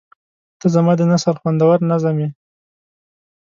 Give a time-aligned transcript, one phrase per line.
[0.59, 2.29] •ته زما د نثر خوندور نظم یې.